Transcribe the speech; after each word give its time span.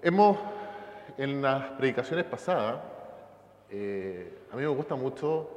Hemos, 0.00 0.38
en 1.16 1.42
las 1.42 1.70
predicaciones 1.72 2.24
pasadas, 2.24 2.80
eh, 3.68 4.32
a 4.52 4.54
mí 4.54 4.62
me 4.62 4.68
gusta 4.68 4.94
mucho 4.94 5.50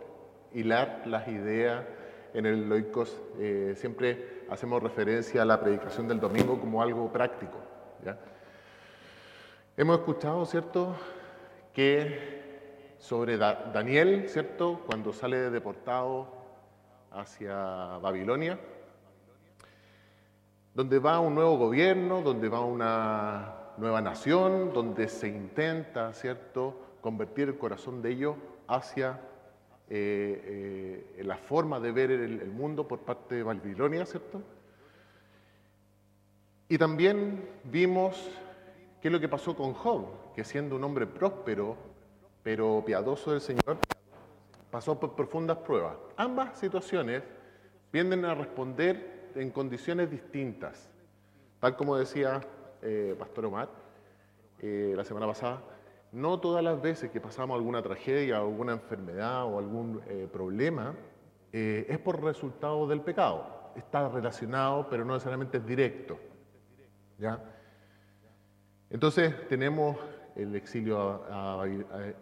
hilar 0.54 1.04
las 1.06 1.28
ideas 1.28 1.86
en 2.34 2.48
el 2.48 2.68
Loicos. 2.68 3.22
Eh, 3.38 3.76
siempre 3.78 4.46
hacemos 4.50 4.82
referencia 4.82 5.44
a 5.44 5.46
la 5.46 5.62
predicación 5.62 6.08
del 6.08 6.20
domingo 6.20 6.60
como 6.60 6.82
algo 6.82 7.12
práctico. 7.12 7.60
Hemos 9.78 10.00
escuchado, 10.00 10.44
¿cierto?, 10.48 10.96
que 11.72 12.96
sobre 12.98 13.38
Daniel, 13.38 14.28
¿cierto?, 14.28 14.82
cuando 14.88 15.14
sale 15.14 15.52
deportado 15.52 16.28
hacia 17.12 17.56
Babilonia, 18.02 18.60
donde 20.74 21.00
va 21.00 21.20
un 21.20 21.36
nuevo 21.36 21.58
gobierno, 21.58 22.22
donde 22.22 22.48
va 22.50 22.62
una 22.62 23.56
nueva 23.78 24.02
nación, 24.02 24.74
donde 24.74 25.08
se 25.08 25.28
intenta, 25.28 26.14
¿cierto?, 26.14 26.76
convertir 27.02 27.50
el 27.50 27.58
corazón 27.58 28.02
de 28.02 28.12
ellos 28.12 28.36
hacia 28.68 29.20
eh, 29.90 31.14
eh, 31.18 31.24
la 31.24 31.36
forma 31.36 31.80
de 31.80 31.92
ver 31.92 32.12
el, 32.12 32.50
mundo 32.52 32.88
por 32.88 33.00
parte 33.00 33.36
de 33.36 33.44
Babilonia, 33.44 34.06
¿cierto? 34.06 34.42
Y 36.70 36.78
también 36.78 37.50
vimos 37.66 38.30
qué 39.02 39.10
es 39.10 39.12
lo 39.12 39.20
que 39.20 39.28
pasó 39.28 39.56
con 39.56 39.74
Job, 39.74 40.06
que 40.34 40.46
siendo 40.46 40.78
un 40.78 40.84
hombre 40.84 41.08
próspero, 41.08 41.76
pero 42.44 42.84
piadoso 42.86 43.32
del 43.32 43.42
Señor, 43.42 43.78
pasó 44.70 44.98
por 44.98 45.16
profundas 45.16 45.58
pruebas. 45.58 45.98
Ambas 46.16 46.58
situaciones 46.58 47.24
vienen 47.92 48.24
a 48.24 48.34
responder 48.34 49.21
en 49.36 49.52
condiciones 49.52 50.10
distintas, 50.10 50.90
tal 51.60 51.76
como 51.76 51.96
decía 51.96 52.42
eh, 52.82 53.16
Pastor 53.18 53.46
Omar 53.46 53.70
eh, 54.60 54.94
la 54.96 55.04
semana 55.04 55.28
pasada, 55.28 55.62
no 56.12 56.40
todas 56.40 56.64
las 56.64 56.82
veces 56.82 57.12
que 57.12 57.22
pasamos 57.22 57.56
alguna 57.56 57.82
tragedia, 57.82 58.38
alguna 58.38 58.74
enfermedad 58.74 59.46
o 59.46 59.60
algún 59.60 60.02
eh, 60.08 60.28
problema 60.32 60.96
es 61.54 62.00
por 62.00 62.24
resultado 62.24 62.88
del 62.88 63.02
pecado. 63.02 63.74
Está 63.76 64.08
relacionado, 64.08 64.88
pero 64.90 65.04
no 65.04 65.14
necesariamente 65.14 65.58
es 65.58 65.66
directo. 65.66 66.18
¿ya? 67.18 67.44
Entonces 68.90 69.48
tenemos 69.50 69.98
el 70.36 70.56
exilio, 70.56 71.24
a, 71.30 71.66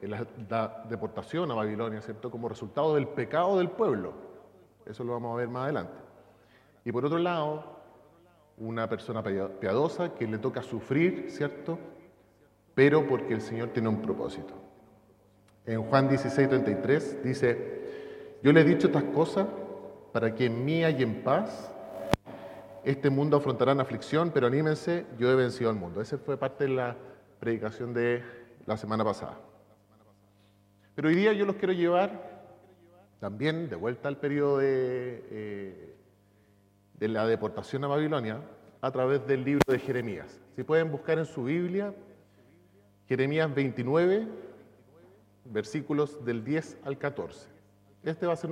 la 0.08 0.84
deportación 0.90 1.52
a 1.52 1.54
Babilonia, 1.54 2.02
¿cierto? 2.02 2.32
Como 2.32 2.50
resultado 2.50 2.96
del 2.96 3.08
pecado 3.08 3.58
del 3.58 3.70
pueblo. 3.70 4.14
Eso 4.86 5.04
lo 5.04 5.14
vamos 5.14 5.34
a 5.34 5.38
ver 5.38 5.48
más 5.48 5.64
adelante. 5.64 6.09
Y 6.86 6.92
por 6.92 7.06
otro 7.06 7.18
lado, 7.18 7.80
una 8.58 8.88
persona 8.90 9.24
piadosa 9.24 10.14
que 10.14 10.28
le 10.28 10.38
toca 10.38 10.62
sufrir, 10.62 11.26
¿cierto? 11.30 11.80
Pero 12.76 13.08
porque 13.08 13.34
el 13.34 13.42
Señor 13.42 13.70
tiene 13.70 13.90
un 13.90 14.02
propósito. 14.02 14.54
En 15.66 15.84
Juan 15.84 16.10
16, 16.10 16.50
33 16.50 17.24
dice, 17.24 18.38
yo 18.42 18.52
le 18.52 18.62
he 18.62 18.64
dicho 18.64 18.88
estas 18.88 19.04
cosas 19.04 19.48
para 20.12 20.34
que 20.34 20.46
en 20.46 20.66
mí 20.66 20.80
y 20.80 20.84
en 21.04 21.24
paz 21.24 21.72
este 22.84 23.10
mundo 23.10 23.38
afrontará 23.38 23.74
una 23.74 23.84
aflicción, 23.84 24.32
pero 24.34 24.48
anímense, 24.48 25.06
yo 25.18 25.32
he 25.32 25.36
vencido 25.36 25.70
al 25.70 25.76
mundo. 25.76 26.02
Esa 26.02 26.18
fue 26.18 26.38
parte 26.38 26.64
de 26.64 26.72
la 26.72 26.96
predicación 27.40 27.94
de 27.94 28.24
la 28.66 28.78
semana 28.78 29.04
pasada. 29.04 29.38
Pero 30.96 31.10
hoy 31.10 31.16
día 31.16 31.34
yo 31.34 31.46
los 31.46 31.56
quiero 31.56 31.74
llevar 31.74 32.40
también 33.20 33.70
de 33.70 33.76
vuelta 33.76 34.08
al 34.08 34.18
periodo 34.18 34.58
de... 34.60 35.26
Eh, 35.30 35.96
de 37.00 37.08
la 37.08 37.26
deportación 37.26 37.84
a 37.86 37.88
Babilonia 37.88 38.42
a 38.82 38.92
través 38.92 39.26
del 39.26 39.44
libro 39.44 39.64
de 39.68 39.80
Jeremías. 39.80 40.40
Si 40.56 40.64
pueden 40.64 40.92
buscar 40.92 41.18
en 41.18 41.26
su 41.26 41.44
Biblia, 41.44 41.94
Jeremías 43.08 43.54
29, 43.54 44.28
versículos 45.46 46.24
del 46.26 46.44
10 46.44 46.78
al 46.84 46.98
14. 46.98 47.48
Este 48.04 48.28
va 48.28 48.34
a 48.34 48.36
ser 48.36 48.50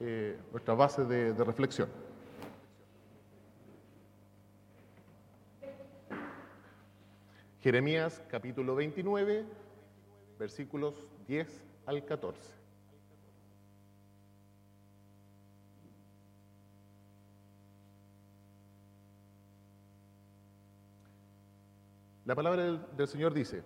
eh, 0.00 0.38
nuestra 0.50 0.74
base 0.74 1.04
de, 1.04 1.32
de 1.32 1.44
reflexión. 1.44 1.88
Jeremías 7.60 8.22
capítulo 8.28 8.74
29, 8.74 9.44
versículos 10.38 11.08
10 11.26 11.62
al 11.86 12.04
14. 12.04 12.63
La 22.24 22.34
palabra 22.34 22.80
del, 22.96 23.06
Señor 23.06 23.34
dice, 23.34 23.62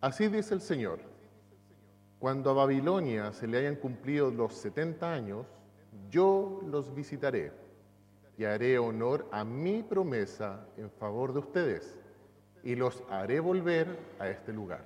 así 0.00 0.28
dice 0.28 0.54
el 0.54 0.60
Señor, 0.60 1.00
cuando 2.20 2.50
a 2.50 2.54
Babilonia 2.54 3.32
se 3.32 3.48
le 3.48 3.58
hayan 3.58 3.74
cumplido 3.74 4.30
los 4.30 4.54
70 4.54 5.12
años, 5.12 5.46
yo 6.08 6.60
los 6.66 6.94
visitaré 6.94 7.50
y 8.36 8.44
haré 8.44 8.78
honor 8.78 9.26
a 9.32 9.44
mi 9.44 9.82
promesa 9.82 10.68
en 10.76 10.88
favor 10.88 11.32
de 11.32 11.40
ustedes 11.40 11.98
y 12.62 12.76
los 12.76 13.02
haré 13.10 13.40
volver 13.40 13.98
a 14.20 14.28
este 14.28 14.52
lugar. 14.52 14.84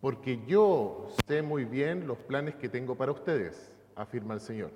Porque 0.00 0.42
yo 0.46 1.08
sé 1.26 1.42
muy 1.42 1.66
bien 1.66 2.06
los 2.06 2.16
planes 2.16 2.54
que 2.54 2.70
tengo 2.70 2.94
para 2.94 3.12
ustedes, 3.12 3.70
afirma 3.96 4.32
el 4.32 4.40
Señor. 4.40 4.70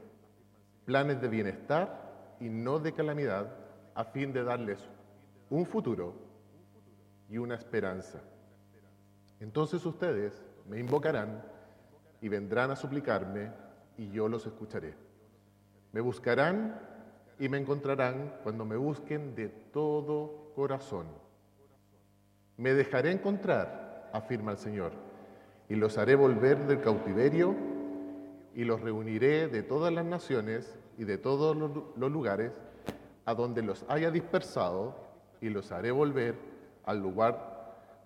Planes 0.84 1.18
de 1.22 1.28
bienestar 1.28 2.36
y 2.40 2.50
no 2.50 2.78
de 2.78 2.92
calamidad, 2.92 3.54
a 3.94 4.04
fin 4.04 4.34
de 4.34 4.44
darles 4.44 4.86
un 5.50 5.66
futuro 5.66 6.14
y 7.28 7.38
una 7.38 7.54
esperanza. 7.54 8.20
Entonces 9.40 9.84
ustedes 9.84 10.42
me 10.68 10.78
invocarán 10.78 11.42
y 12.20 12.28
vendrán 12.28 12.70
a 12.70 12.76
suplicarme 12.76 13.50
y 13.96 14.10
yo 14.10 14.28
los 14.28 14.46
escucharé. 14.46 14.94
Me 15.92 16.00
buscarán 16.00 16.80
y 17.38 17.48
me 17.48 17.58
encontrarán 17.58 18.34
cuando 18.42 18.64
me 18.64 18.76
busquen 18.76 19.34
de 19.34 19.48
todo 19.48 20.52
corazón. 20.54 21.06
Me 22.56 22.74
dejaré 22.74 23.12
encontrar, 23.12 24.10
afirma 24.12 24.52
el 24.52 24.58
Señor, 24.58 24.92
y 25.68 25.76
los 25.76 25.96
haré 25.98 26.16
volver 26.16 26.66
del 26.66 26.80
cautiverio 26.80 27.54
y 28.54 28.64
los 28.64 28.80
reuniré 28.80 29.48
de 29.48 29.62
todas 29.62 29.92
las 29.92 30.04
naciones 30.04 30.76
y 30.96 31.04
de 31.04 31.18
todos 31.18 31.56
los 31.56 32.10
lugares 32.10 32.52
a 33.24 33.34
donde 33.34 33.62
los 33.62 33.84
haya 33.88 34.10
dispersado 34.10 35.07
y 35.40 35.48
los 35.48 35.70
haré 35.72 35.90
volver 35.90 36.34
al 36.84 37.00
lugar 37.00 37.58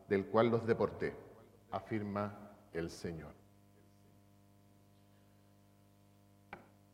del 0.09 0.26
cual 0.26 0.48
los 0.48 0.66
deporté, 0.66 1.15
afirma 1.70 2.37
el 2.72 2.91
Señor. 2.91 3.32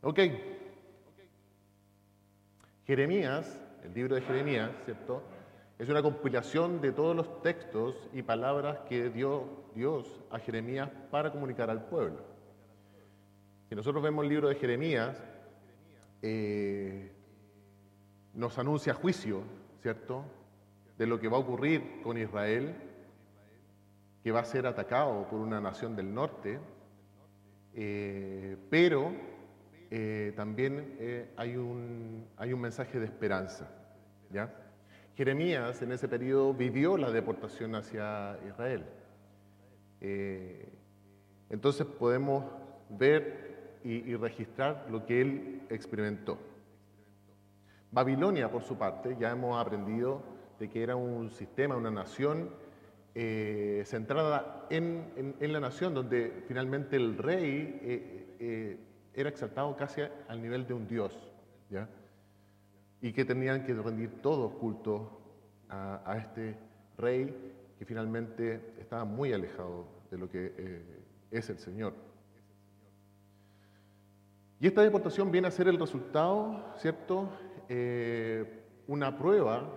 Ok. 0.01 0.19
Jeremías, 2.85 3.61
el 3.83 3.93
libro 3.93 4.15
de 4.15 4.21
Jeremías, 4.21 4.71
¿cierto? 4.85 5.21
Es 5.77 5.89
una 5.89 6.01
compilación 6.01 6.81
de 6.81 6.91
todos 6.91 7.15
los 7.15 7.41
textos 7.41 7.95
y 8.13 8.21
palabras 8.21 8.79
que 8.87 9.09
dio 9.09 9.47
Dios 9.75 10.21
a 10.31 10.39
Jeremías 10.39 10.89
para 11.11 11.31
comunicar 11.31 11.69
al 11.69 11.85
pueblo. 11.85 12.21
Si 13.67 13.75
nosotros 13.75 14.03
vemos 14.03 14.23
el 14.23 14.29
libro 14.29 14.49
de 14.49 14.55
Jeremías, 14.55 15.21
eh, 16.21 17.11
nos 18.33 18.57
anuncia 18.57 18.93
juicio, 18.93 19.43
¿cierto? 19.81 20.25
De 20.97 21.07
lo 21.07 21.19
que 21.19 21.27
va 21.27 21.37
a 21.37 21.39
ocurrir 21.39 22.01
con 22.03 22.17
Israel, 22.17 22.75
que 24.23 24.31
va 24.31 24.41
a 24.41 24.45
ser 24.45 24.67
atacado 24.67 25.27
por 25.29 25.39
una 25.39 25.61
nación 25.61 25.95
del 25.95 26.13
norte, 26.13 26.59
eh, 27.73 28.57
pero 28.69 29.11
eh, 29.89 30.33
también 30.35 30.97
eh, 30.99 31.29
hay, 31.37 31.55
un, 31.55 32.27
hay 32.37 32.53
un 32.53 32.59
mensaje 32.59 32.99
de 32.99 33.05
esperanza. 33.05 33.71
¿ya? 34.29 34.53
Jeremías 35.15 35.81
en 35.81 35.91
ese 35.91 36.07
periodo 36.07 36.53
vivió 36.53 36.97
la 36.97 37.11
deportación 37.11 37.75
hacia 37.75 38.37
Israel. 38.47 38.85
entonces 41.49 41.85
podemos 41.85 42.45
ver 42.89 43.49
y 43.83 44.15
registrar 44.15 44.87
lo 44.89 45.05
que 45.05 45.21
él 45.21 45.61
experimentó. 45.69 46.37
Babilonia, 47.91 48.51
por 48.51 48.63
su 48.63 48.77
parte, 48.77 49.15
ya 49.19 49.31
hemos 49.31 49.59
aprendido 49.59 50.21
de 50.59 50.69
que 50.69 50.83
era 50.83 50.95
un 50.95 51.31
sistema, 51.31 51.75
una 51.75 51.89
nación 51.89 52.49
eh, 53.15 53.83
centrada 53.85 54.67
en, 54.69 55.35
la 55.39 55.59
nación, 55.59 55.93
donde 55.93 56.43
finalmente 56.47 56.95
el 56.95 57.17
rey 57.17 57.79
eh, 57.81 58.35
eh, 58.39 58.77
era 59.13 59.29
exaltado 59.29 59.75
casi 59.75 60.01
al 60.27 60.41
nivel 60.41 60.67
de 60.67 60.73
un 60.73 60.87
dios, 60.87 61.17
¿ya? 61.69 61.89
y 63.01 63.11
que 63.11 63.25
tenían 63.25 63.65
que 63.65 63.73
rendir 63.73 64.21
todo 64.21 64.51
culto 64.59 65.21
a, 65.69 66.01
a 66.05 66.17
este 66.17 66.55
rey 66.97 67.33
que 67.79 67.85
finalmente 67.85 68.75
estaba 68.79 69.05
muy 69.05 69.33
alejado 69.33 69.87
de 70.11 70.17
lo 70.17 70.29
que 70.29 70.83
es 71.31 71.49
el 71.49 71.57
Señor. 71.57 71.93
Y 74.59 74.67
esta 74.67 74.81
deportación 74.81 75.31
viene 75.31 75.47
a 75.47 75.51
ser 75.51 75.69
el 75.69 75.79
resultado, 75.79 76.75
¿cierto?, 76.77 77.29
eh, 77.69 78.63
una 78.87 79.17
prueba 79.17 79.69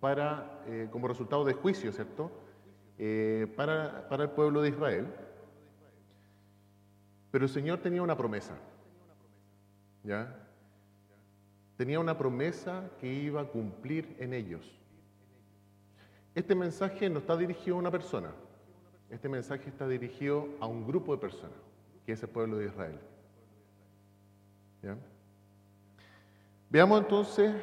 para, 0.00 0.62
eh, 0.66 0.88
como 0.90 1.06
resultado 1.06 1.44
de 1.44 1.52
juicio, 1.52 1.92
¿cierto? 1.92 2.30
Eh, 2.98 3.52
para, 3.56 4.08
para 4.08 4.24
el 4.24 4.30
pueblo 4.30 4.62
de 4.62 4.70
Israel. 4.70 5.06
Pero 7.30 7.44
el 7.44 7.50
Señor 7.50 7.78
tenía 7.78 8.02
una 8.02 8.16
promesa. 8.16 8.54
¿Ya? 10.02 10.34
Tenía 11.76 12.00
una 12.00 12.16
promesa 12.16 12.90
que 13.00 13.12
iba 13.12 13.42
a 13.42 13.44
cumplir 13.44 14.16
en 14.18 14.32
ellos. 14.32 14.78
Este 16.34 16.54
mensaje 16.54 17.08
no 17.10 17.18
está 17.18 17.36
dirigido 17.36 17.76
a 17.76 17.78
una 17.78 17.90
persona, 17.90 18.32
este 19.08 19.28
mensaje 19.28 19.68
está 19.68 19.86
dirigido 19.86 20.48
a 20.60 20.66
un 20.66 20.86
grupo 20.86 21.14
de 21.14 21.20
personas, 21.20 21.56
que 22.04 22.12
es 22.12 22.22
el 22.22 22.28
pueblo 22.28 22.58
de 22.58 22.66
Israel. 22.66 22.98
Veamos 26.74 27.02
entonces, 27.02 27.54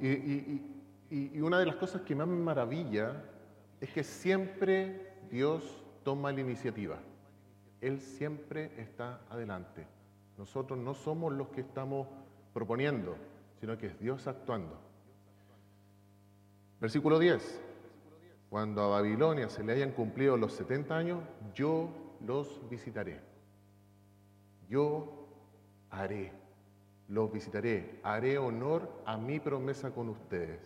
y, 0.00 1.40
una 1.40 1.58
de 1.58 1.66
las 1.66 1.74
cosas 1.74 2.02
que 2.02 2.14
más 2.14 2.28
me 2.28 2.36
maravilla 2.36 3.24
es 3.80 3.90
que 3.90 4.04
siempre 4.04 5.14
Dios 5.28 5.82
toma 6.04 6.30
la 6.30 6.42
iniciativa. 6.42 6.96
Él 7.80 8.00
siempre 8.00 8.70
está 8.80 9.18
adelante. 9.28 9.84
Nosotros 10.38 10.78
no 10.78 10.94
somos 10.94 11.32
los 11.32 11.48
que 11.48 11.62
estamos 11.62 12.06
proponiendo, 12.54 13.16
sino 13.58 13.76
que 13.76 13.88
es 13.88 13.98
Dios 13.98 14.28
actuando. 14.28 14.78
Versículo 16.80 17.18
10. 17.18 17.60
Cuando 18.48 18.82
a 18.82 18.88
Babilonia 19.00 19.48
se 19.48 19.64
le 19.64 19.72
hayan 19.72 19.90
cumplido 19.90 20.36
los 20.36 20.52
70 20.52 20.96
años, 20.96 21.18
yo 21.52 21.88
los 22.24 22.60
visitaré. 22.70 23.18
Yo 24.68 25.26
haré, 25.90 26.41
los 27.12 27.30
visitaré, 27.30 28.00
haré 28.02 28.38
honor 28.38 28.90
a 29.04 29.18
mi 29.18 29.38
promesa 29.38 29.90
con 29.90 30.08
ustedes. 30.08 30.60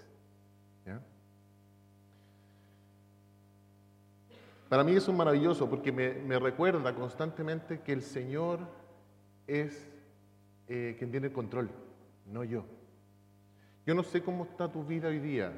Para 4.69 4.82
mí 4.82 4.93
eso 4.96 5.12
es 5.12 5.16
maravilloso 5.16 5.70
porque 5.70 5.93
me, 5.93 6.38
recuerda 6.38 6.93
constantemente 6.94 7.81
que 7.81 7.93
el 7.93 8.02
Señor 8.02 8.60
es 9.46 9.88
eh, 10.66 10.96
quien 10.98 11.10
tiene 11.12 11.28
el 11.28 11.32
control, 11.32 11.70
no 12.26 12.43
yo. 12.43 12.64
Yo 13.84 13.94
no 13.94 14.02
sé 14.02 14.22
cómo 14.22 14.44
está 14.44 14.70
tu 14.70 14.84
vida 14.84 15.06
hoy 15.06 15.20
día, 15.20 15.52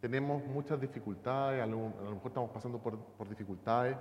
tenemos 0.00 0.44
muchas 0.44 0.80
dificultades, 0.80 1.60
a 1.60 1.66
lo, 1.66 1.88
mejor 1.88 2.26
estamos 2.26 2.50
pasando 2.50 2.78
por, 2.78 3.28
dificultades, 3.28 3.96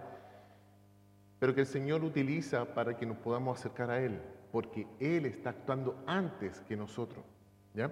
pero 1.46 1.54
que 1.54 1.62
el 1.62 1.68
Señor 1.68 2.04
utiliza 2.04 2.66
para 2.66 2.98
que 2.98 3.06
nos 3.06 3.18
podamos 3.18 3.60
acercar 3.60 3.92
a 3.92 4.00
Él, 4.00 4.20
porque 4.52 4.88
Él 5.00 5.28
está 5.28 5.52
actuando 5.52 6.04
antes 6.08 6.60
que 6.62 6.76
nosotros. 6.76 7.24
¿Ya? 7.76 7.92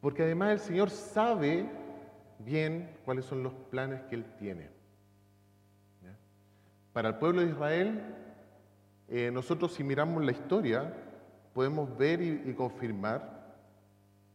Porque 0.00 0.22
además 0.22 0.52
el 0.52 0.58
Señor 0.60 0.90
sabe 0.90 1.68
bien 2.38 2.88
cuáles 3.04 3.24
son 3.24 3.42
los 3.42 3.52
planes 3.52 4.00
que 4.02 4.14
Él 4.14 4.24
tiene. 4.38 4.68
Para 6.92 7.08
el 7.08 7.16
pueblo 7.16 7.40
de 7.40 7.48
Israel, 7.48 8.00
eh, 9.08 9.32
nosotros 9.32 9.74
si 9.74 9.82
miramos 9.82 10.24
la 10.24 10.30
historia, 10.30 10.94
podemos 11.52 11.98
ver 11.98 12.22
y 12.22 12.54
confirmar 12.54 13.56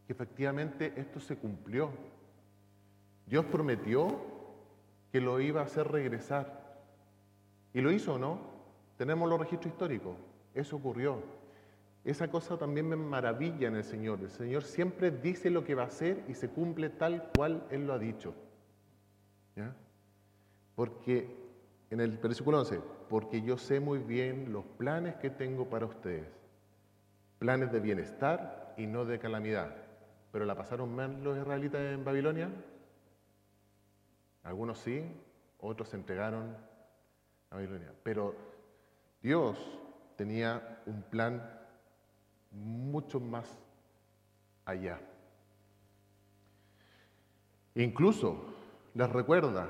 que 0.06 0.12
efectivamente 0.12 0.92
esto 0.96 1.18
se 1.18 1.34
cumplió. 1.34 1.92
Dios 3.24 3.46
prometió 3.46 4.35
que 5.12 5.20
lo 5.20 5.40
iba 5.40 5.60
a 5.60 5.64
hacer 5.64 5.88
regresar. 5.88 6.64
¿Y 7.72 7.80
lo 7.80 7.90
hizo 7.90 8.14
o 8.14 8.18
no? 8.18 8.40
Tenemos 8.96 9.28
los 9.28 9.38
registros 9.38 9.72
históricos. 9.72 10.16
Eso 10.54 10.76
ocurrió. 10.76 11.22
Esa 12.04 12.28
cosa 12.28 12.56
también 12.56 12.88
me 12.88 12.96
maravilla 12.96 13.68
en 13.68 13.76
el 13.76 13.84
Señor. 13.84 14.20
El 14.20 14.30
Señor 14.30 14.62
siempre 14.62 15.10
dice 15.10 15.50
lo 15.50 15.64
que 15.64 15.74
va 15.74 15.82
a 15.82 15.86
hacer 15.86 16.24
y 16.28 16.34
se 16.34 16.48
cumple 16.48 16.88
tal 16.88 17.30
cual 17.36 17.66
Él 17.70 17.86
lo 17.86 17.94
ha 17.94 17.98
dicho. 17.98 18.34
¿Ya? 19.56 19.74
Porque 20.74 21.28
en 21.90 22.00
el 22.00 22.18
versículo 22.18 22.60
11, 22.60 22.80
porque 23.08 23.42
yo 23.42 23.58
sé 23.58 23.80
muy 23.80 23.98
bien 23.98 24.52
los 24.52 24.64
planes 24.64 25.16
que 25.16 25.30
tengo 25.30 25.68
para 25.68 25.86
ustedes. 25.86 26.28
Planes 27.38 27.72
de 27.72 27.80
bienestar 27.80 28.74
y 28.76 28.86
no 28.86 29.04
de 29.04 29.18
calamidad 29.18 29.86
pero 30.36 30.44
la 30.44 30.54
pasaron 30.54 30.94
mal 30.94 31.24
los 31.24 31.38
israelitas 31.38 31.80
en 31.80 32.04
Babilonia. 32.04 32.50
Algunos 34.46 34.78
sí, 34.78 35.04
otros 35.58 35.88
se 35.88 35.96
entregaron 35.96 36.56
a 37.50 37.56
Babilonia. 37.56 37.92
Pero 38.04 38.36
Dios 39.20 39.58
tenía 40.14 40.82
un 40.86 41.02
plan 41.02 41.42
mucho 42.52 43.18
más 43.18 43.58
allá. 44.64 45.00
Incluso 47.74 48.54
les 48.94 49.10
recuerda 49.10 49.68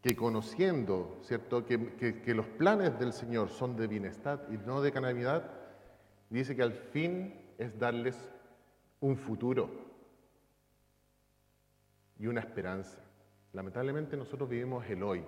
que 0.00 0.14
conociendo, 0.14 1.18
¿cierto?, 1.22 1.66
que, 1.66 2.22
que, 2.24 2.34
los 2.34 2.46
planes 2.46 2.96
del 3.00 3.12
Señor 3.12 3.50
son 3.50 3.76
de 3.76 3.88
bienestar 3.88 4.46
y 4.50 4.56
no 4.56 4.80
de 4.80 4.92
calamidad, 4.92 5.50
dice 6.30 6.54
que 6.54 6.62
al 6.62 6.72
fin 6.72 7.34
es 7.58 7.76
darles 7.76 8.16
un 9.00 9.16
futuro 9.16 9.89
y 12.20 12.26
una 12.26 12.40
esperanza. 12.40 13.00
Lamentablemente 13.52 14.16
nosotros 14.16 14.48
vivimos 14.48 14.88
el 14.88 15.02
hoy, 15.02 15.24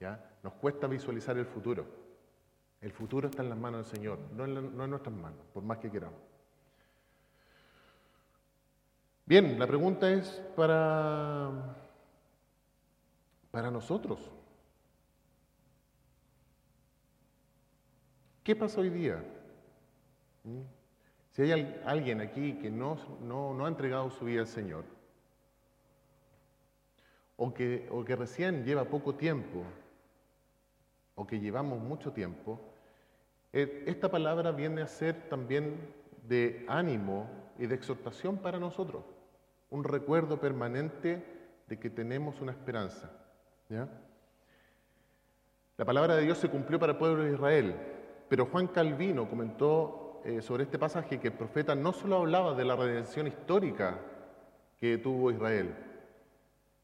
¿ya? 0.00 0.32
Nos 0.42 0.54
cuesta 0.54 0.88
visualizar 0.88 1.36
el 1.38 1.46
futuro. 1.46 1.86
El 2.80 2.92
futuro 2.92 3.28
está 3.28 3.42
en 3.42 3.50
las 3.50 3.58
manos 3.58 3.86
del 3.86 3.96
Señor, 3.96 4.18
no 4.32 4.44
en, 4.44 4.76
no 4.76 4.86
nuestras 4.86 5.14
manos, 5.14 5.38
por 5.52 5.62
más 5.62 5.78
que 5.78 5.90
queramos. 5.90 6.18
Bien, 9.26 9.58
la 9.58 9.66
pregunta 9.66 10.10
es 10.10 10.42
para, 10.56 11.76
para 13.50 13.70
nosotros. 13.70 14.18
¿Qué 18.42 18.56
pasa 18.56 18.80
hoy 18.80 18.90
día? 18.90 19.22
¿Mm? 20.42 20.62
Si 21.30 21.42
hay 21.42 21.80
alguien 21.84 22.20
aquí 22.20 22.54
que 22.54 22.70
no, 22.70 22.96
no, 23.20 23.64
ha 23.64 23.68
entregado 23.68 24.10
su 24.10 24.24
vida 24.24 24.40
al 24.40 24.48
Señor, 24.48 24.84
o 27.40 27.54
que, 27.54 27.88
o 27.90 28.04
que 28.04 28.16
recién 28.16 28.66
lleva 28.66 28.84
poco 28.84 29.14
tiempo, 29.14 29.64
o 31.14 31.26
que 31.26 31.40
llevamos 31.40 31.80
mucho 31.80 32.12
tiempo, 32.12 32.60
eh, 33.50 33.84
esta 33.86 34.10
palabra 34.10 34.52
viene 34.52 34.82
a 34.82 34.86
ser 34.86 35.26
también 35.30 35.80
de 36.28 36.66
ánimo 36.68 37.30
y 37.58 37.66
de 37.66 37.74
exhortación 37.74 38.36
para 38.36 38.58
nosotros, 38.58 39.04
un 39.70 39.84
recuerdo 39.84 40.38
permanente 40.38 41.24
de 41.66 41.78
que 41.78 41.88
tenemos 41.88 42.42
una 42.42 42.52
esperanza. 42.52 43.10
La 45.78 45.84
palabra 45.86 46.16
de 46.16 46.24
Dios 46.24 46.36
se 46.36 46.50
cumplió 46.50 46.78
para 46.78 46.92
el 46.92 46.98
pueblo 46.98 47.24
de 47.24 47.32
Israel, 47.32 47.74
pero 48.28 48.44
Juan 48.46 48.66
Calvino 48.66 49.30
comentó 49.30 50.20
eh, 50.26 50.42
sobre 50.42 50.64
este 50.64 50.78
pasaje 50.78 51.18
que 51.18 51.28
el 51.28 51.34
profeta 51.34 51.74
no 51.74 51.94
solo 51.94 52.16
hablaba 52.16 52.52
de 52.52 52.66
la 52.66 52.76
redención 52.76 53.26
histórica 53.26 53.98
que 54.76 54.98
tuvo 54.98 55.30
Israel, 55.30 55.74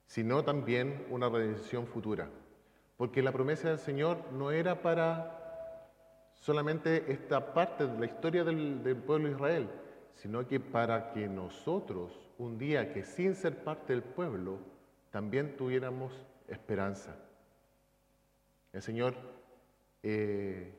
sino 0.06 0.44
también 0.44 1.06
una 1.10 1.28
redención 1.28 1.86
futura. 1.86 2.28
Porque 2.96 3.22
la 3.22 3.32
promesa 3.32 3.68
del 3.68 3.78
Señor 3.78 4.32
no 4.32 4.50
era 4.50 4.80
para 4.82 5.36
solamente 6.34 7.12
esta 7.12 7.52
parte 7.52 7.86
de 7.86 7.98
la 7.98 8.06
historia 8.06 8.44
del, 8.44 8.96
pueblo 9.04 9.28
de 9.28 9.34
Israel, 9.34 9.68
sino 10.14 10.46
que 10.46 10.60
para 10.60 11.12
que 11.12 11.28
nosotros, 11.28 12.12
un 12.38 12.56
día 12.56 12.92
que 12.92 13.04
sin 13.04 13.34
ser 13.34 13.64
parte 13.64 13.92
del 13.92 14.02
pueblo, 14.02 14.58
también 15.10 15.56
tuviéramos 15.56 16.12
esperanza. 16.48 17.16
El 18.72 18.82
Señor 18.82 19.14
eh, 20.02 20.72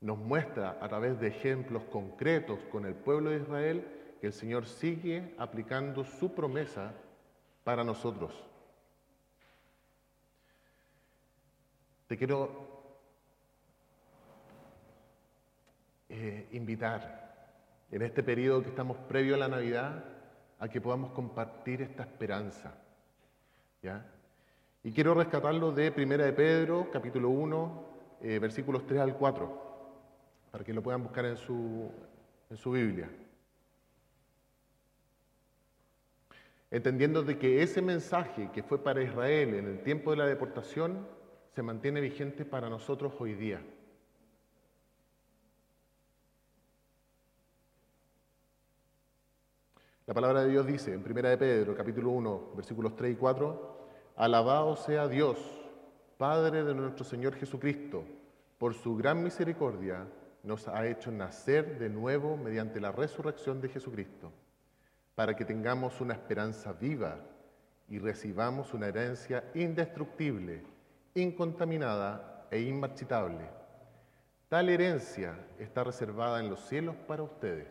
nos 0.00 0.18
muestra 0.18 0.78
a 0.80 0.88
través 0.88 1.18
de 1.18 1.28
ejemplos 1.28 1.84
concretos 1.84 2.58
con 2.70 2.84
el 2.84 2.94
pueblo 2.94 3.30
de 3.30 3.38
Israel 3.38 3.86
que 4.20 4.26
el 4.28 4.32
Señor 4.32 4.66
sigue 4.66 5.34
aplicando 5.38 6.04
su 6.04 6.34
promesa 6.34 6.92
para 7.64 7.84
nosotros. 7.84 8.32
Te 12.06 12.16
quiero 12.16 12.50
eh, 16.08 16.48
invitar 16.52 17.22
en 17.90 18.02
este 18.02 18.22
periodo 18.22 18.62
que 18.62 18.68
estamos 18.68 18.96
previo 19.08 19.34
a 19.34 19.38
la 19.38 19.48
Navidad 19.48 20.04
a 20.58 20.68
que 20.68 20.80
podamos 20.80 21.12
compartir 21.12 21.82
esta 21.82 22.02
esperanza. 22.02 22.74
¿ya? 23.82 24.06
Y 24.84 24.92
quiero 24.92 25.14
rescatarlo 25.14 25.72
de 25.72 25.90
Primera 25.92 26.24
de 26.24 26.32
Pedro, 26.32 26.90
capítulo 26.92 27.30
1, 27.30 27.84
eh, 28.22 28.38
versículos 28.38 28.86
3 28.86 29.00
al 29.00 29.16
4 29.16 29.72
para 30.52 30.62
que 30.62 30.74
lo 30.74 30.82
puedan 30.82 31.02
buscar 31.02 31.24
en 31.24 31.36
su, 31.38 31.90
en 32.50 32.56
su 32.58 32.70
Biblia. 32.70 33.08
Entendiendo 36.72 37.22
de 37.22 37.38
que 37.38 37.62
ese 37.62 37.82
mensaje 37.82 38.50
que 38.50 38.62
fue 38.62 38.82
para 38.82 39.02
Israel 39.02 39.54
en 39.54 39.66
el 39.66 39.82
tiempo 39.82 40.10
de 40.10 40.16
la 40.16 40.26
deportación 40.26 41.06
se 41.54 41.62
mantiene 41.62 42.00
vigente 42.00 42.46
para 42.46 42.70
nosotros 42.70 43.12
hoy 43.18 43.34
día. 43.34 43.60
La 50.06 50.14
palabra 50.14 50.44
de 50.44 50.50
Dios 50.50 50.66
dice 50.66 50.94
en 50.94 51.04
1 51.04 51.28
de 51.28 51.36
Pedro, 51.36 51.76
capítulo 51.76 52.08
1, 52.08 52.52
versículos 52.56 52.96
3 52.96 53.12
y 53.12 53.16
4, 53.16 53.86
Alabado 54.16 54.74
sea 54.74 55.08
Dios, 55.08 55.38
Padre 56.16 56.64
de 56.64 56.74
nuestro 56.74 57.04
Señor 57.04 57.34
Jesucristo, 57.34 58.02
por 58.56 58.72
su 58.72 58.96
gran 58.96 59.22
misericordia 59.22 60.06
nos 60.42 60.68
ha 60.68 60.86
hecho 60.86 61.10
nacer 61.10 61.78
de 61.78 61.90
nuevo 61.90 62.38
mediante 62.38 62.80
la 62.80 62.92
resurrección 62.92 63.60
de 63.60 63.68
Jesucristo, 63.68 64.32
para 65.14 65.36
que 65.36 65.44
tengamos 65.44 66.00
una 66.00 66.14
esperanza 66.14 66.72
viva 66.72 67.18
y 67.88 67.98
recibamos 67.98 68.72
una 68.72 68.88
herencia 68.88 69.44
indestructible, 69.54 70.62
incontaminada 71.14 72.46
e 72.50 72.60
inmarchitable. 72.60 73.44
Tal 74.48 74.68
herencia 74.68 75.34
está 75.58 75.84
reservada 75.84 76.40
en 76.40 76.48
los 76.48 76.60
cielos 76.60 76.96
para 77.06 77.22
ustedes. 77.22 77.68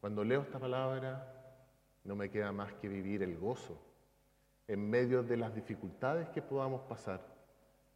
Cuando 0.00 0.24
leo 0.24 0.42
esta 0.42 0.58
palabra, 0.58 1.32
no 2.04 2.14
me 2.14 2.30
queda 2.30 2.52
más 2.52 2.72
que 2.74 2.88
vivir 2.88 3.22
el 3.22 3.38
gozo 3.38 3.80
en 4.68 4.88
medio 4.88 5.22
de 5.22 5.36
las 5.36 5.54
dificultades 5.54 6.28
que 6.28 6.42
podamos 6.42 6.82
pasar, 6.82 7.20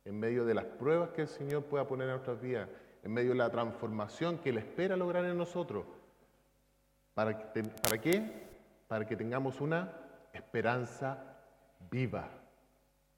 en 0.04 0.18
medio 0.18 0.44
de 0.44 0.54
las 0.54 0.64
pruebas 0.64 1.10
que 1.10 1.22
el 1.22 1.28
Señor 1.28 1.64
pueda 1.64 1.86
poner 1.86 2.08
en 2.08 2.14
nuestras 2.14 2.40
vidas, 2.40 2.68
en 3.02 3.12
medio 3.12 3.30
de 3.30 3.36
la 3.38 3.50
transformación 3.50 4.38
que 4.38 4.50
Él 4.50 4.58
espera 4.58 4.96
lograr 4.96 5.24
en 5.24 5.36
nosotros. 5.36 5.84
¿Para, 7.18 7.36
¿Para 7.82 8.00
qué? 8.00 8.46
Para 8.86 9.04
que 9.04 9.16
tengamos 9.16 9.60
una 9.60 9.92
esperanza 10.32 11.18
viva 11.90 12.28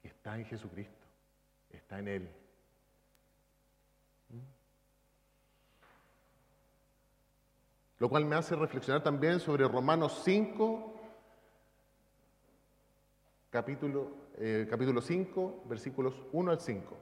que 0.01 0.07
está 0.07 0.35
en 0.39 0.45
Jesucristo, 0.45 1.05
está 1.69 1.99
en 1.99 2.07
Él. 2.07 2.29
Lo 7.99 8.09
cual 8.09 8.25
me 8.25 8.37
hace 8.37 8.55
reflexionar 8.55 9.03
también 9.03 9.39
sobre 9.39 9.67
Romanos 9.67 10.23
5, 10.25 10.99
capítulo, 13.51 14.13
eh, 14.39 14.65
capítulo 14.67 14.99
5, 14.99 15.65
versículos 15.67 16.15
1 16.31 16.51
al 16.51 16.59
5. 16.59 16.97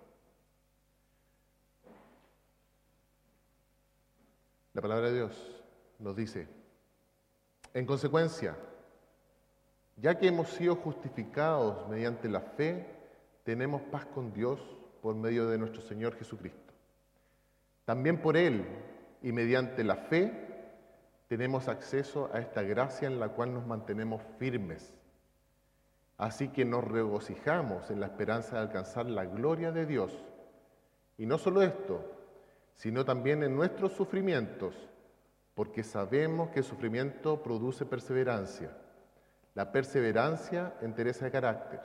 La 4.74 4.82
palabra 4.82 5.08
de 5.08 5.16
Dios 5.16 5.64
nos 6.00 6.18
dice, 6.18 6.59
en 7.74 7.86
consecuencia, 7.86 8.56
ya 9.98 10.18
que 10.18 10.28
hemos 10.28 10.50
sido 10.50 10.76
justificados 10.76 11.88
mediante 11.90 12.30
la 12.30 12.42
fe, 12.42 12.88
tenemos 13.44 13.82
paz 13.84 14.06
con 14.06 14.34
Dios 14.34 14.60
por 15.02 15.16
medio 15.16 15.48
de 15.48 15.58
nuestro 15.58 15.82
Señor 15.82 16.16
Jesucristo. 16.16 16.74
También 17.86 18.22
por 18.22 18.38
Él 18.38 18.66
y 19.22 19.32
mediante 19.32 19.84
la 19.84 19.96
fe 19.96 20.48
tenemos 21.28 21.68
acceso 21.68 22.30
a 22.34 22.40
esta 22.40 22.62
gracia 22.64 23.08
en 23.08 23.20
la 23.20 23.30
cual 23.30 23.54
nos 23.54 23.66
mantenemos 23.66 24.22
firmes 24.38 24.94
Así 26.20 26.50
que 26.50 26.66
nos 26.66 26.84
regocijamos 26.84 27.90
en 27.90 28.02
la 28.02 28.08
esperanza 28.08 28.58
de 28.58 28.64
alcanzar 28.64 29.06
la 29.06 29.24
gloria 29.24 29.72
de 29.72 29.86
Dios. 29.86 30.12
Y 31.18 31.26
no 31.26 31.38
solo 31.38 31.62
esto, 31.62 32.04
sino 32.76 33.06
también 33.06 33.42
en 33.42 33.56
nuestros 33.56 33.94
sufrimientos, 33.94 34.76
porque 35.60 35.84
sabemos 35.84 36.52
que 36.52 36.60
el 36.60 36.64
sufrimiento 36.64 37.44
produce 37.44 37.86
perseverancia. 37.86 38.72
La 39.56 39.74
perseverancia, 39.74 40.78
entereza 40.80 41.26
de 41.26 41.32
carácter. 41.32 41.82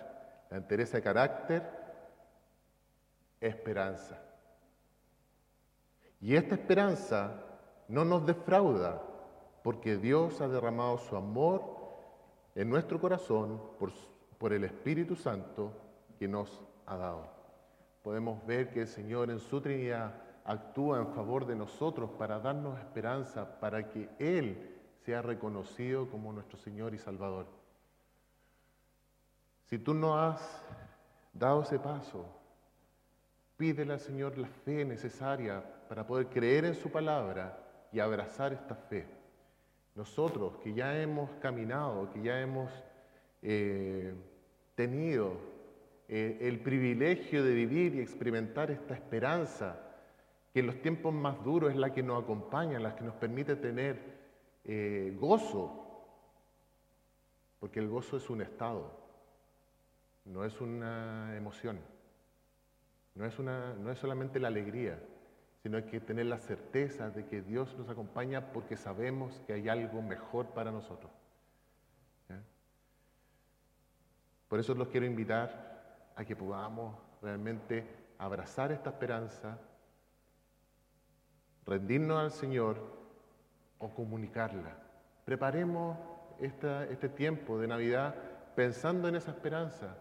La 0.48 0.58
entereza 0.58 0.98
de 0.98 1.02
carácter, 1.02 1.68
esperanza. 3.40 4.16
Y 6.20 6.36
esta 6.36 6.54
esperanza 6.54 7.32
no 7.88 8.04
nos 8.04 8.24
defrauda, 8.24 9.02
porque 9.64 9.96
Dios 9.96 10.40
ha 10.40 10.46
derramado 10.46 10.96
su 10.98 11.16
amor 11.16 11.64
en 12.54 12.70
nuestro 12.70 13.00
corazón 13.00 13.60
por 13.80 13.90
por 14.38 14.52
el 14.52 14.62
Espíritu 14.62 15.16
Santo 15.16 15.72
que 16.16 16.28
nos 16.28 16.62
ha 16.86 16.96
dado. 16.96 17.26
Podemos 18.04 18.46
ver 18.46 18.70
que 18.70 18.82
el 18.82 18.86
Señor 18.86 19.30
en 19.30 19.40
su 19.40 19.60
Trinidad 19.60 20.23
actúa 20.44 20.98
en 20.98 21.08
favor 21.08 21.46
de 21.46 21.56
nosotros 21.56 22.10
para 22.18 22.38
darnos 22.38 22.78
esperanza, 22.78 23.58
para 23.60 23.88
que 23.88 24.10
Él 24.18 24.70
sea 25.04 25.22
reconocido 25.22 26.08
como 26.10 26.32
nuestro 26.32 26.58
Señor 26.58 26.94
y 26.94 26.98
Salvador. 26.98 27.46
Si 29.64 29.78
tú 29.78 29.94
no 29.94 30.18
has 30.18 30.40
dado 31.32 31.62
ese 31.62 31.78
paso, 31.78 32.26
pídele 33.56 33.94
al 33.94 34.00
Señor 34.00 34.36
la 34.36 34.48
fe 34.48 34.84
necesaria 34.84 35.62
para 35.88 36.06
poder 36.06 36.28
creer 36.28 36.64
en 36.66 36.74
su 36.74 36.90
palabra 36.90 37.58
y 37.92 38.00
abrazar 38.00 38.52
esta 38.52 38.74
fe. 38.74 39.06
Nosotros 39.94 40.56
que 40.62 40.74
ya 40.74 41.00
hemos 41.00 41.30
caminado, 41.40 42.10
que 42.12 42.22
ya 42.22 42.40
hemos 42.40 42.70
eh, 43.42 44.12
tenido 44.74 45.36
eh, 46.08 46.38
el 46.40 46.60
privilegio 46.60 47.44
de 47.44 47.54
vivir 47.54 47.94
y 47.94 48.00
experimentar 48.00 48.70
esta 48.70 48.94
esperanza, 48.94 49.78
que 50.54 50.60
en 50.60 50.66
los 50.68 50.80
tiempos 50.80 51.12
más 51.12 51.42
duros 51.42 51.72
es 51.72 51.76
la 51.76 51.92
que 51.92 52.04
nos 52.04 52.22
acompaña, 52.22 52.78
la 52.78 52.94
que 52.94 53.02
nos 53.02 53.16
permite 53.16 53.56
tener 53.56 53.98
eh, 54.64 55.12
gozo, 55.18 56.06
porque 57.58 57.80
el 57.80 57.88
gozo 57.88 58.18
es 58.18 58.30
un 58.30 58.40
estado, 58.40 58.88
no 60.26 60.44
es 60.44 60.60
una 60.60 61.36
emoción, 61.36 61.80
no 63.16 63.26
es, 63.26 63.36
una, 63.40 63.74
no 63.74 63.90
es 63.90 63.98
solamente 63.98 64.38
la 64.38 64.46
alegría, 64.46 65.02
sino 65.64 65.76
hay 65.76 65.82
que 65.82 65.98
tener 65.98 66.26
la 66.26 66.38
certeza 66.38 67.10
de 67.10 67.26
que 67.26 67.42
Dios 67.42 67.76
nos 67.76 67.88
acompaña 67.88 68.52
porque 68.52 68.76
sabemos 68.76 69.42
que 69.48 69.54
hay 69.54 69.68
algo 69.68 70.02
mejor 70.02 70.46
para 70.50 70.70
nosotros. 70.70 71.10
Por 74.48 74.60
eso 74.60 74.72
los 74.74 74.86
quiero 74.86 75.04
invitar 75.04 76.12
a 76.14 76.24
que 76.24 76.36
podamos 76.36 76.96
realmente 77.20 77.84
abrazar 78.18 78.70
esta 78.70 78.90
esperanza, 78.90 79.58
rendirnos 81.66 82.18
al 82.18 82.30
Señor 82.30 82.76
o 83.78 83.88
comunicarla. 83.90 84.76
Preparemos 85.24 85.96
este 86.40 87.08
tiempo 87.08 87.58
de 87.58 87.68
Navidad 87.68 88.14
pensando 88.54 89.08
en 89.08 89.16
esa 89.16 89.30
esperanza. 89.30 89.96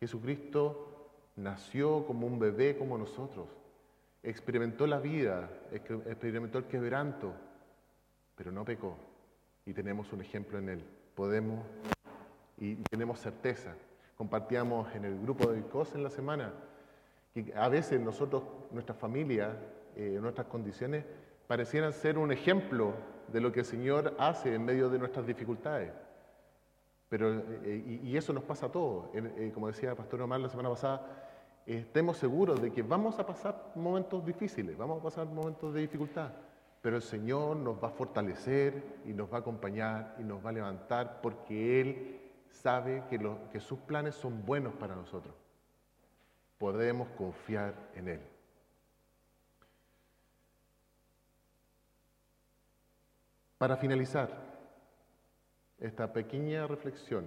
Jesucristo 0.00 1.10
nació 1.36 2.06
como 2.06 2.26
un 2.26 2.38
bebé 2.38 2.76
como 2.76 2.98
nosotros, 2.98 3.48
experimentó 4.22 4.86
la 4.86 4.98
vida, 4.98 5.48
experimentó 5.72 6.58
el 6.58 6.64
quebranto, 6.64 7.32
pero 8.36 8.52
no 8.52 8.64
pecó. 8.64 8.96
Y 9.64 9.72
tenemos 9.72 10.12
un 10.12 10.20
ejemplo 10.20 10.58
en 10.58 10.68
él. 10.68 10.84
Podemos 11.14 11.64
y 12.58 12.76
tenemos 12.76 13.20
certeza 13.20 13.74
compartíamos 14.18 14.92
en 14.96 15.04
el 15.04 15.20
grupo 15.20 15.52
de 15.52 15.62
COS 15.62 15.94
en 15.94 16.02
la 16.02 16.10
semana, 16.10 16.52
que 17.32 17.54
a 17.54 17.68
veces 17.68 18.00
nosotros, 18.00 18.42
nuestra 18.72 18.92
familia, 18.92 19.56
eh, 19.98 20.16
nuestras 20.20 20.46
condiciones, 20.46 21.04
parecieran 21.48 21.92
ser 21.92 22.18
un 22.18 22.30
ejemplo 22.30 22.94
de 23.32 23.40
lo 23.40 23.50
que 23.50 23.60
el 23.60 23.66
Señor 23.66 24.14
hace 24.16 24.54
en 24.54 24.64
medio 24.64 24.88
de 24.88 24.96
nuestras 24.96 25.26
dificultades. 25.26 25.90
Pero, 27.08 27.42
eh, 27.64 28.00
y, 28.04 28.16
eso 28.16 28.32
nos 28.32 28.44
pasa 28.44 28.66
a 28.66 28.68
todos. 28.70 29.06
Eh, 29.12 29.50
como 29.52 29.66
decía 29.66 29.90
el 29.90 29.96
Pastor 29.96 30.22
Omar 30.22 30.38
la 30.38 30.48
semana 30.48 30.68
pasada, 30.68 31.02
estemos 31.66 32.16
seguros 32.16 32.62
de 32.62 32.70
que 32.72 32.82
vamos 32.82 33.18
a 33.18 33.26
pasar 33.26 33.72
momentos 33.74 34.24
difíciles, 34.24 34.78
vamos 34.78 35.00
a 35.00 35.02
pasar 35.02 35.26
momentos 35.26 35.74
de 35.74 35.80
dificultad, 35.80 36.30
pero 36.80 36.94
el 36.94 37.02
Señor 37.02 37.56
nos 37.56 37.82
va 37.82 37.88
a 37.88 37.90
fortalecer 37.90 39.00
y 39.04 39.12
nos 39.12 39.32
va 39.32 39.38
a 39.38 39.40
acompañar 39.40 40.14
y 40.20 40.22
nos 40.22 40.44
va 40.46 40.50
a 40.50 40.52
levantar 40.52 41.20
porque 41.20 41.80
Él 41.80 42.20
sabe 42.50 43.02
que, 43.10 43.18
que 43.50 43.58
sus 43.58 43.80
planes 43.80 44.14
son 44.14 44.46
buenos 44.46 44.74
para 44.74 44.94
nosotros. 44.94 45.34
Podemos 46.56 47.08
confiar 47.16 47.74
en 47.96 48.08
Él. 48.08 48.37
Para 53.58 53.76
finalizar 53.76 54.30
esta 55.78 56.12
pequeña 56.12 56.66
reflexión, 56.66 57.26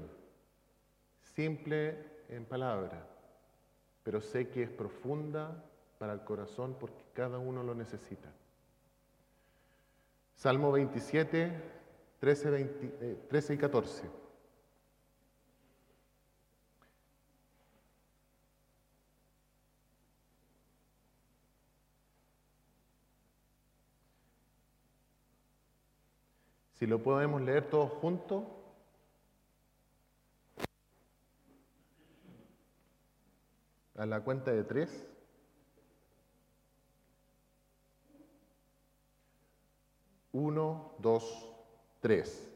simple 1.19 1.97
en 2.29 2.45
palabra, 2.45 3.05
pero 4.03 4.21
sé 4.21 4.49
que 4.49 4.63
es 4.63 4.69
profunda 4.69 5.63
para 5.99 6.13
el 6.13 6.21
corazón 6.21 6.77
porque 6.79 7.03
cada 7.13 7.37
uno 7.37 7.63
lo 7.63 7.75
necesita. 7.75 8.29
Salmo 10.33 10.71
27, 10.71 11.51
13, 12.19 13.25
13 13.29 13.53
y 13.53 13.57
14. 13.57 14.20
Si 26.81 26.87
lo 26.87 26.97
podemos 27.03 27.39
leer 27.43 27.69
todos 27.69 27.91
juntos. 27.91 28.43
A 33.95 34.07
la 34.07 34.21
cuenta 34.21 34.51
de 34.51 34.63
tres. 34.63 35.07
Uno, 40.31 40.95
dos, 40.97 41.53
tres. 41.99 42.50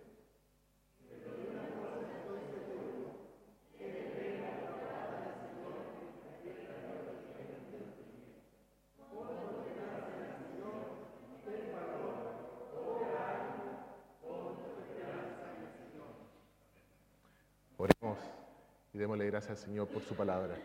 Y 18.95 18.97
démosle 18.97 19.25
gracias 19.25 19.59
al 19.59 19.65
Señor 19.65 19.87
por 19.89 20.01
su 20.03 20.15
palabra. 20.15 20.55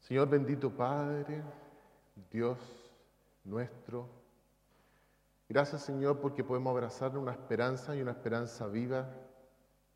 Señor 0.00 0.30
bendito 0.30 0.70
Padre, 0.70 1.42
Dios 2.32 2.56
nuestro, 3.44 4.08
gracias 5.50 5.82
Señor 5.82 6.18
porque 6.18 6.42
podemos 6.42 6.70
abrazar 6.70 7.18
una 7.18 7.32
esperanza 7.32 7.94
y 7.94 8.00
una 8.00 8.12
esperanza 8.12 8.66
viva 8.68 9.06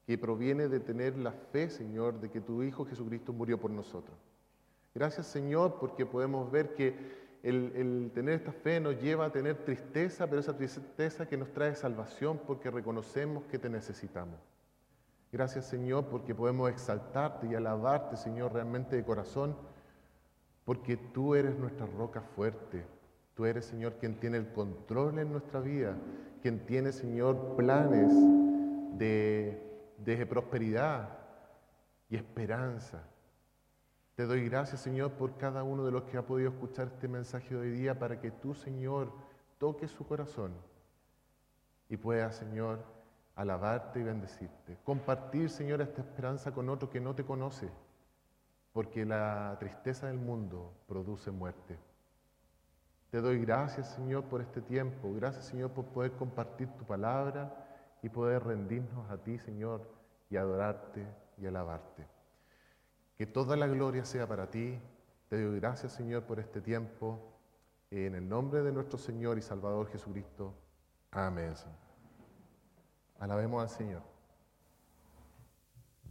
que 0.07 0.19
proviene 0.19 0.69
de 0.69 0.81
tener 0.81 1.17
la 1.17 1.33
fe, 1.33 1.71
Señor, 1.71 2.21
de 2.21 2.31
que 2.31 2.43
tu 2.43 2.63
Hijo 2.63 2.85
Jesucristo 2.85 3.33
murió 3.33 3.59
por 3.59 3.71
nosotros. 3.71 4.19
Gracias 4.95 5.29
Señor 5.29 5.79
porque 5.81 6.05
podemos 6.05 6.51
ver 6.51 6.75
que 6.75 7.39
el, 7.43 7.73
el, 7.75 8.11
tener 8.13 8.35
esta 8.35 8.53
fe 8.53 8.81
nos 8.81 9.01
lleva 9.01 9.25
a 9.25 9.33
tener 9.33 9.65
tristeza, 9.65 10.27
pero 10.27 10.41
esa 10.41 10.55
tristeza 10.55 11.27
que 11.27 11.39
nos 11.39 11.51
trae 11.55 11.75
salvación 11.75 12.39
porque 12.47 12.71
reconocemos 12.71 13.45
que 13.45 13.59
te 13.59 13.71
necesitamos. 13.71 14.39
Gracias 15.33 15.67
Señor 15.67 16.07
porque 16.07 16.35
podemos 16.35 16.69
exaltarte 16.71 17.47
y 17.47 17.55
alabarte 17.55 18.17
Señor 18.17 18.53
realmente 18.53 18.97
de 18.97 19.05
corazón 19.05 19.57
porque 20.65 20.97
tú 20.97 21.35
eres 21.35 21.57
nuestra 21.57 21.87
roca 21.87 22.21
fuerte. 22.21 22.85
Tú 23.35 23.45
eres 23.45 23.65
Señor 23.65 23.95
quien 23.95 24.17
tiene 24.19 24.39
el 24.39 24.53
control 24.53 25.19
en 25.19 25.31
nuestra 25.31 25.61
vida, 25.61 25.97
quien 26.43 26.67
tiene 26.67 26.93
Señor 26.93 27.57
planes 27.57 28.13
de, 28.99 29.95
de 29.99 30.27
prosperidad 30.27 31.19
y 32.09 32.17
esperanza. 32.17 33.03
Te 34.17 34.27
doy 34.27 34.49
gracias 34.49 34.81
Señor 34.81 35.13
por 35.13 35.37
cada 35.39 35.63
uno 35.63 35.85
de 35.87 35.93
los 35.93 36.03
que 36.05 36.19
ha 36.19 36.27
podido 36.27 36.51
escuchar 36.51 36.89
este 36.89 37.07
mensaje 37.09 37.55
de 37.55 37.61
hoy 37.61 37.71
día 37.71 37.99
para 37.99 38.21
que 38.21 38.33
tú 38.33 38.53
Señor 38.53 39.13
toques 39.59 39.93
su 39.93 40.05
corazón 40.07 40.53
y 41.89 41.97
pueda 41.97 42.31
Señor 42.33 42.85
alabarte 43.41 44.01
y 44.01 44.03
bendecirte. 44.03 44.77
Compartir, 44.85 45.49
Señor, 45.49 45.81
esta 45.81 46.03
esperanza 46.03 46.53
con 46.53 46.69
otro 46.69 46.91
que 46.91 47.01
no 47.01 47.15
te 47.15 47.25
conoce, 47.25 47.71
porque 48.75 49.07
la 49.07 49.57
tristeza 49.59 50.09
del 50.09 50.19
mundo 50.19 50.75
produce 50.87 51.31
muerte. 51.31 51.79
Te 53.11 53.23
doy 53.23 53.41
gracias, 53.41 53.95
Señor, 53.95 54.25
por 54.25 54.43
este 54.43 54.61
tiempo. 54.61 55.15
Gracias, 55.15 55.47
Señor, 55.47 55.71
por 55.71 55.87
poder 55.87 56.13
compartir 56.13 56.69
tu 56.77 56.85
palabra 56.85 57.67
y 58.03 58.11
poder 58.11 58.45
rendirnos 58.45 59.11
a 59.11 59.17
ti, 59.17 59.39
Señor, 59.39 59.91
y 60.29 60.37
adorarte 60.37 61.07
y 61.39 61.47
alabarte. 61.47 62.07
Que 63.17 63.27
toda 63.27 63.57
la 63.57 63.67
gloria 63.67 64.05
sea 64.05 64.29
para 64.29 64.51
ti. 64.51 64.79
Te 65.31 65.43
doy 65.43 65.59
gracias, 65.61 65.93
Señor, 65.93 66.25
por 66.25 66.41
este 66.41 66.61
tiempo. 66.61 67.19
En 67.91 68.15
el 68.15 68.29
nombre 68.29 68.63
de 68.63 68.71
nuestro 68.71 68.99
Señor 68.99 69.39
y 69.39 69.43
Salvador 69.43 69.89
Jesucristo. 69.89 70.55
Amén. 71.11 71.55
Alabemos 73.21 73.63
al 73.63 73.69
Señor. 73.69 74.20